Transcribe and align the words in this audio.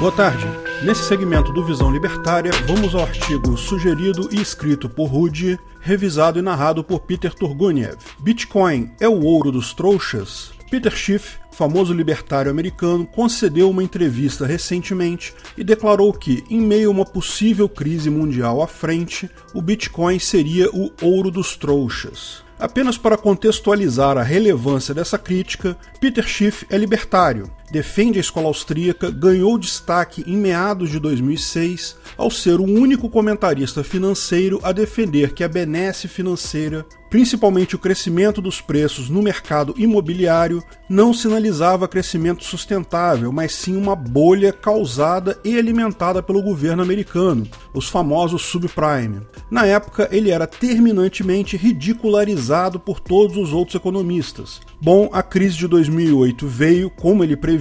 Boa 0.00 0.10
tarde. 0.10 0.46
Nesse 0.82 1.02
segmento 1.02 1.52
do 1.52 1.62
Visão 1.62 1.92
Libertária, 1.92 2.50
vamos 2.66 2.94
ao 2.94 3.02
artigo 3.02 3.54
sugerido 3.58 4.30
e 4.32 4.40
escrito 4.40 4.88
por 4.88 5.08
Rudy, 5.08 5.60
revisado 5.78 6.38
e 6.38 6.42
narrado 6.42 6.82
por 6.82 7.00
Peter 7.00 7.34
Turguniev. 7.34 7.98
Bitcoin 8.18 8.90
é 8.98 9.06
o 9.06 9.22
ouro 9.22 9.52
dos 9.52 9.74
trouxas? 9.74 10.52
Peter 10.70 10.90
Schiff, 10.90 11.36
famoso 11.52 11.92
libertário 11.92 12.50
americano, 12.50 13.06
concedeu 13.06 13.68
uma 13.68 13.82
entrevista 13.82 14.46
recentemente 14.46 15.34
e 15.54 15.62
declarou 15.62 16.14
que, 16.14 16.44
em 16.48 16.62
meio 16.62 16.88
a 16.88 16.92
uma 16.92 17.04
possível 17.04 17.68
crise 17.68 18.08
mundial 18.08 18.62
à 18.62 18.66
frente, 18.66 19.30
o 19.52 19.60
Bitcoin 19.60 20.18
seria 20.18 20.70
o 20.70 20.90
ouro 21.02 21.30
dos 21.30 21.58
trouxas. 21.58 22.42
Apenas 22.58 22.96
para 22.96 23.18
contextualizar 23.18 24.16
a 24.16 24.22
relevância 24.22 24.94
dessa 24.94 25.18
crítica, 25.18 25.76
Peter 26.00 26.26
Schiff 26.26 26.66
é 26.70 26.78
libertário, 26.78 27.50
defende 27.70 28.18
a 28.18 28.20
escola 28.20 28.48
austríaca, 28.48 29.10
ganhou 29.10 29.58
destaque 29.58 30.24
em 30.26 30.36
meados 30.36 30.90
de 30.90 30.98
2006 30.98 31.96
ao 32.16 32.30
ser 32.30 32.60
o 32.60 32.64
único 32.64 33.08
comentarista 33.08 33.84
financeiro 33.84 34.60
a 34.62 34.72
defender 34.72 35.32
que 35.32 35.44
a 35.44 35.48
benesse 35.48 36.08
financeira, 36.08 36.84
principalmente 37.08 37.74
o 37.74 37.78
crescimento 37.78 38.40
dos 38.40 38.60
preços 38.60 39.08
no 39.08 39.22
mercado 39.22 39.74
imobiliário, 39.76 40.62
não 40.88 41.14
sinalizava 41.14 41.88
crescimento 41.88 42.44
sustentável, 42.44 43.32
mas 43.32 43.52
sim 43.52 43.76
uma 43.76 43.94
bolha 43.94 44.52
causada 44.52 45.38
e 45.44 45.58
alimentada 45.58 46.22
pelo 46.22 46.42
governo 46.42 46.82
americano, 46.82 47.46
os 47.72 47.88
famosos 47.88 48.42
subprime. 48.42 49.20
Na 49.50 49.66
época, 49.66 50.08
ele 50.10 50.30
era 50.30 50.46
terminantemente 50.46 51.56
ridicularizado 51.56 52.78
por 52.78 53.00
todos 53.00 53.36
os 53.36 53.52
outros 53.52 53.76
economistas. 53.76 54.60
Bom, 54.82 55.10
a 55.12 55.22
crise 55.22 55.56
de 55.56 55.68
2008 55.68 56.46
veio, 56.46 56.90
como 56.90 57.22
ele 57.22 57.36
previu, 57.36 57.59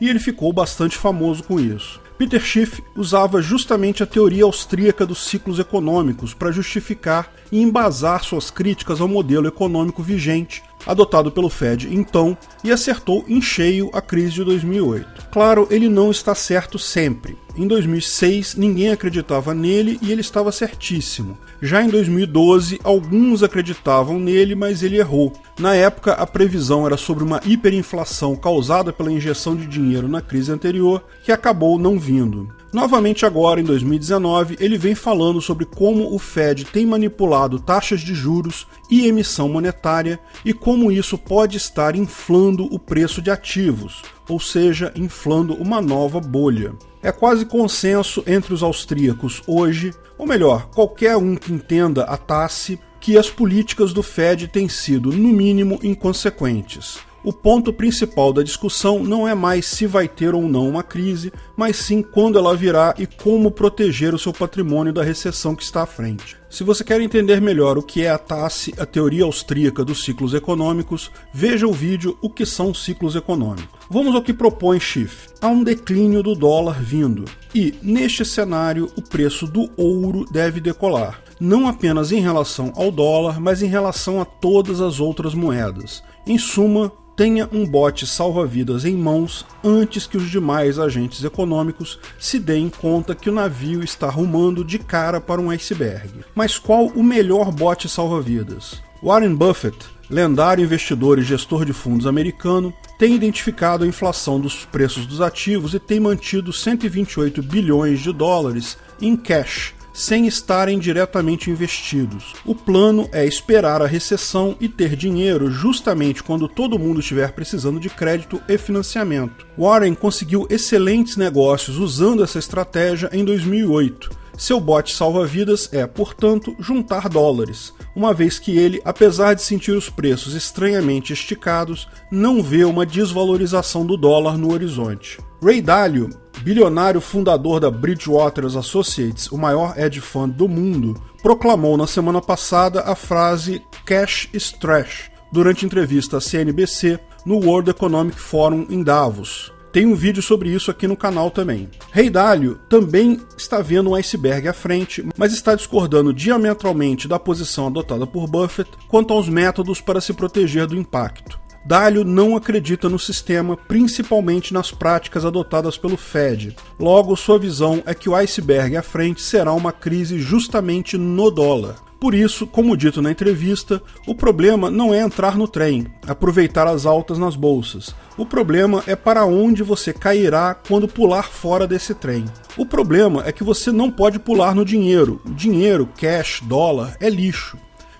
e 0.00 0.08
ele 0.08 0.18
ficou 0.18 0.52
bastante 0.52 0.96
famoso 0.96 1.42
com 1.42 1.58
isso. 1.58 2.00
Peter 2.16 2.40
Schiff 2.40 2.82
usava 2.94 3.42
justamente 3.42 4.02
a 4.02 4.06
teoria 4.06 4.44
austríaca 4.44 5.04
dos 5.04 5.26
ciclos 5.26 5.58
econômicos 5.58 6.32
para 6.32 6.52
justificar 6.52 7.32
e 7.50 7.60
embasar 7.60 8.22
suas 8.22 8.50
críticas 8.50 9.00
ao 9.00 9.08
modelo 9.08 9.48
econômico 9.48 10.02
vigente, 10.02 10.62
adotado 10.86 11.30
pelo 11.30 11.48
Fed 11.48 11.88
então, 11.92 12.36
e 12.64 12.70
acertou 12.70 13.24
em 13.28 13.40
cheio 13.40 13.90
a 13.92 14.00
crise 14.00 14.34
de 14.34 14.44
2008. 14.44 15.28
Claro, 15.30 15.66
ele 15.70 15.88
não 15.88 16.10
está 16.10 16.34
certo 16.34 16.78
sempre. 16.78 17.36
Em 17.56 17.66
2006, 17.66 18.54
ninguém 18.56 18.90
acreditava 18.90 19.52
nele 19.52 19.98
e 20.00 20.10
ele 20.10 20.22
estava 20.22 20.50
certíssimo. 20.50 21.36
Já 21.60 21.82
em 21.82 21.88
2012, 21.88 22.80
alguns 22.82 23.42
acreditavam 23.42 24.18
nele, 24.18 24.54
mas 24.54 24.82
ele 24.82 24.98
errou. 24.98 25.32
Na 25.58 25.74
época, 25.74 26.12
a 26.12 26.26
previsão 26.26 26.86
era 26.86 26.96
sobre 26.96 27.22
uma 27.22 27.40
hiperinflação 27.44 28.34
causada 28.34 28.92
pela 28.92 29.12
injeção 29.12 29.54
de 29.54 29.66
dinheiro 29.66 30.08
na 30.08 30.22
crise 30.22 30.50
anterior, 30.50 31.04
que 31.22 31.30
acabou 31.30 31.78
não 31.78 31.98
vindo. 31.98 32.48
Novamente 32.72 33.26
agora, 33.26 33.60
em 33.60 33.64
2019, 33.64 34.56
ele 34.58 34.78
vem 34.78 34.94
falando 34.94 35.42
sobre 35.42 35.66
como 35.66 36.14
o 36.14 36.18
Fed 36.18 36.64
tem 36.64 36.86
manipulado 36.86 37.60
taxas 37.60 38.00
de 38.00 38.14
juros 38.14 38.66
e 38.90 39.06
emissão 39.06 39.46
monetária 39.46 40.18
e 40.42 40.54
como 40.54 40.90
isso 40.90 41.18
pode 41.18 41.58
estar 41.58 41.94
inflando 41.94 42.64
o 42.74 42.78
preço 42.78 43.20
de 43.20 43.30
ativos, 43.30 44.00
ou 44.26 44.40
seja, 44.40 44.90
inflando 44.96 45.52
uma 45.52 45.82
nova 45.82 46.18
bolha. 46.18 46.72
É 47.02 47.12
quase 47.12 47.44
consenso 47.44 48.24
entre 48.26 48.54
os 48.54 48.62
austríacos 48.62 49.42
hoje, 49.46 49.92
ou 50.16 50.26
melhor, 50.26 50.70
qualquer 50.70 51.14
um 51.18 51.36
que 51.36 51.52
entenda 51.52 52.04
a 52.04 52.16
tasse, 52.16 52.80
que 52.98 53.18
as 53.18 53.28
políticas 53.28 53.92
do 53.92 54.02
Fed 54.02 54.48
têm 54.48 54.68
sido, 54.68 55.12
no 55.12 55.28
mínimo, 55.28 55.78
inconsequentes. 55.82 57.00
O 57.24 57.32
ponto 57.32 57.72
principal 57.72 58.32
da 58.32 58.42
discussão 58.42 59.04
não 59.04 59.28
é 59.28 59.34
mais 59.34 59.66
se 59.66 59.86
vai 59.86 60.08
ter 60.08 60.34
ou 60.34 60.42
não 60.42 60.68
uma 60.68 60.82
crise, 60.82 61.32
mas 61.56 61.76
sim 61.76 62.02
quando 62.02 62.36
ela 62.36 62.56
virá 62.56 62.94
e 62.98 63.06
como 63.06 63.48
proteger 63.48 64.12
o 64.12 64.18
seu 64.18 64.32
patrimônio 64.32 64.92
da 64.92 65.04
recessão 65.04 65.54
que 65.54 65.62
está 65.62 65.82
à 65.82 65.86
frente. 65.86 66.36
Se 66.50 66.64
você 66.64 66.82
quer 66.82 67.00
entender 67.00 67.40
melhor 67.40 67.78
o 67.78 67.82
que 67.82 68.04
é 68.04 68.10
a 68.10 68.18
TASSE, 68.18 68.74
a 68.76 68.84
teoria 68.84 69.22
austríaca 69.22 69.84
dos 69.84 70.04
ciclos 70.04 70.34
econômicos, 70.34 71.12
veja 71.32 71.66
o 71.66 71.72
vídeo 71.72 72.18
O 72.20 72.28
que 72.28 72.44
são 72.44 72.74
ciclos 72.74 73.14
econômicos. 73.14 73.80
Vamos 73.88 74.16
ao 74.16 74.22
que 74.22 74.34
propõe 74.34 74.80
Schiff. 74.80 75.28
Há 75.40 75.46
um 75.46 75.62
declínio 75.62 76.24
do 76.24 76.34
dólar 76.34 76.82
vindo, 76.82 77.24
e, 77.54 77.72
neste 77.80 78.24
cenário, 78.24 78.90
o 78.96 79.02
preço 79.02 79.46
do 79.46 79.70
ouro 79.76 80.26
deve 80.30 80.60
decolar 80.60 81.22
não 81.42 81.66
apenas 81.66 82.12
em 82.12 82.20
relação 82.20 82.72
ao 82.76 82.92
dólar, 82.92 83.40
mas 83.40 83.62
em 83.64 83.66
relação 83.66 84.20
a 84.20 84.24
todas 84.24 84.80
as 84.80 85.00
outras 85.00 85.34
moedas. 85.34 86.00
Em 86.24 86.38
suma, 86.38 86.92
tenha 87.16 87.48
um 87.52 87.66
bote 87.66 88.06
salva-vidas 88.06 88.84
em 88.84 88.96
mãos 88.96 89.44
antes 89.62 90.06
que 90.06 90.16
os 90.16 90.30
demais 90.30 90.78
agentes 90.78 91.22
econômicos 91.24 91.98
se 92.18 92.38
deem 92.38 92.68
conta 92.68 93.14
que 93.14 93.28
o 93.28 93.32
navio 93.32 93.82
está 93.82 94.08
rumando 94.08 94.64
de 94.64 94.78
cara 94.78 95.20
para 95.20 95.40
um 95.40 95.50
iceberg. 95.50 96.24
Mas 96.34 96.58
qual 96.58 96.86
o 96.86 97.02
melhor 97.02 97.52
bote 97.52 97.88
salva-vidas? 97.88 98.82
Warren 99.02 99.34
Buffett, 99.34 99.76
lendário 100.08 100.64
investidor 100.64 101.18
e 101.18 101.22
gestor 101.22 101.64
de 101.64 101.72
fundos 101.72 102.06
americano, 102.06 102.72
tem 102.98 103.14
identificado 103.14 103.84
a 103.84 103.86
inflação 103.86 104.38
dos 104.40 104.64
preços 104.64 105.06
dos 105.06 105.20
ativos 105.20 105.74
e 105.74 105.80
tem 105.80 105.98
mantido 105.98 106.52
128 106.52 107.42
bilhões 107.42 108.00
de 108.00 108.12
dólares 108.12 108.78
em 109.00 109.16
cash 109.16 109.74
sem 109.92 110.26
estarem 110.26 110.78
diretamente 110.78 111.50
investidos. 111.50 112.34
O 112.44 112.54
plano 112.54 113.08
é 113.12 113.26
esperar 113.26 113.82
a 113.82 113.86
recessão 113.86 114.56
e 114.60 114.68
ter 114.68 114.96
dinheiro 114.96 115.50
justamente 115.50 116.22
quando 116.22 116.48
todo 116.48 116.78
mundo 116.78 117.00
estiver 117.00 117.32
precisando 117.32 117.78
de 117.78 117.90
crédito 117.90 118.40
e 118.48 118.56
financiamento. 118.56 119.46
Warren 119.58 119.94
conseguiu 119.94 120.46
excelentes 120.48 121.16
negócios 121.16 121.78
usando 121.78 122.22
essa 122.22 122.38
estratégia 122.38 123.10
em 123.12 123.24
2008. 123.24 124.22
Seu 124.36 124.58
bote 124.58 124.94
salva-vidas 124.94 125.68
é, 125.72 125.86
portanto, 125.86 126.56
juntar 126.58 127.08
dólares, 127.08 127.72
uma 127.94 128.14
vez 128.14 128.38
que 128.38 128.56
ele, 128.56 128.80
apesar 128.84 129.34
de 129.34 129.42
sentir 129.42 129.72
os 129.72 129.90
preços 129.90 130.34
estranhamente 130.34 131.12
esticados, 131.12 131.86
não 132.10 132.42
vê 132.42 132.64
uma 132.64 132.86
desvalorização 132.86 133.84
do 133.84 133.96
dólar 133.96 134.38
no 134.38 134.52
horizonte. 134.52 135.18
Ray 135.42 135.60
Dalio 135.60 136.08
bilionário 136.44 137.00
fundador 137.00 137.58
da 137.58 137.68
Bridgewater 137.68 138.44
Associates, 138.44 139.30
o 139.30 139.36
maior 139.36 139.76
hedge 139.76 140.00
fund 140.00 140.32
do 140.32 140.48
mundo, 140.48 141.00
proclamou 141.20 141.76
na 141.76 141.86
semana 141.86 142.20
passada 142.20 142.82
a 142.82 142.94
frase 142.94 143.60
Cash 143.84 144.28
is 144.32 144.52
trash 144.52 145.10
durante 145.32 145.66
entrevista 145.66 146.18
à 146.18 146.20
CNBC 146.20 146.98
no 147.26 147.38
World 147.44 147.70
Economic 147.70 148.18
Forum 148.18 148.66
em 148.70 148.84
Davos. 148.84 149.52
Tem 149.72 149.86
um 149.86 149.94
vídeo 149.94 150.22
sobre 150.22 150.50
isso 150.50 150.70
aqui 150.70 150.86
no 150.86 150.96
canal 150.96 151.30
também. 151.30 151.68
Rei 151.90 152.10
Dalio 152.10 152.60
também 152.68 153.18
está 153.36 153.60
vendo 153.60 153.90
um 153.90 153.94
iceberg 153.94 154.46
à 154.46 154.52
frente, 154.52 155.04
mas 155.16 155.32
está 155.32 155.54
discordando 155.54 156.12
diametralmente 156.12 157.08
da 157.08 157.18
posição 157.18 157.66
adotada 157.68 158.06
por 158.06 158.28
Buffett 158.28 158.70
quanto 158.86 159.12
aos 159.12 159.28
métodos 159.28 159.80
para 159.80 160.00
se 160.00 160.12
proteger 160.12 160.66
do 160.66 160.76
impacto. 160.76 161.41
Dalio 161.64 162.04
não 162.04 162.36
acredita 162.36 162.88
no 162.88 162.98
sistema, 162.98 163.56
principalmente 163.56 164.52
nas 164.52 164.70
práticas 164.70 165.24
adotadas 165.24 165.76
pelo 165.76 165.96
Fed. 165.96 166.56
Logo, 166.78 167.16
sua 167.16 167.38
visão 167.38 167.82
é 167.86 167.94
que 167.94 168.08
o 168.08 168.14
iceberg 168.14 168.76
à 168.76 168.82
frente 168.82 169.22
será 169.22 169.52
uma 169.52 169.72
crise 169.72 170.18
justamente 170.18 170.98
no 170.98 171.30
dólar. 171.30 171.76
Por 172.00 172.14
isso, 172.14 172.48
como 172.48 172.76
dito 172.76 173.00
na 173.00 173.12
entrevista, 173.12 173.80
o 174.08 174.14
problema 174.14 174.68
não 174.68 174.92
é 174.92 174.98
entrar 174.98 175.36
no 175.36 175.46
trem, 175.46 175.86
aproveitar 176.04 176.66
as 176.66 176.84
altas 176.84 177.16
nas 177.16 177.36
bolsas. 177.36 177.94
O 178.18 178.26
problema 178.26 178.82
é 178.88 178.96
para 178.96 179.24
onde 179.24 179.62
você 179.62 179.92
cairá 179.92 180.52
quando 180.52 180.88
pular 180.88 181.30
fora 181.30 181.64
desse 181.64 181.94
trem. 181.94 182.24
O 182.56 182.66
problema 182.66 183.22
é 183.24 183.30
que 183.30 183.44
você 183.44 183.70
não 183.70 183.88
pode 183.88 184.18
pular 184.18 184.52
no 184.52 184.64
dinheiro. 184.64 185.20
Dinheiro, 185.24 185.88
cash, 185.96 186.40
dólar, 186.44 186.96
é 186.98 187.08
lixo 187.08 187.56